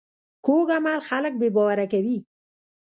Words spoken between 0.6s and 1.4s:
عمل خلک